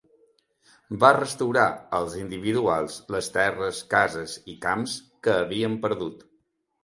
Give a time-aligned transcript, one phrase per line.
[1.01, 1.65] Va restaurar
[1.97, 4.95] als individuals les terres, cases i camps
[5.27, 6.27] que havien perdut.